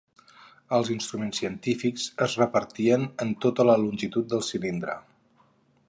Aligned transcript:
Els 0.77 0.87
instruments 0.93 1.41
científics 1.43 2.07
es 2.27 2.37
repartien 2.41 3.07
en 3.27 3.35
tota 3.47 3.67
la 3.71 3.77
longitud 3.83 4.31
del 4.33 4.45
cilindre. 4.53 4.99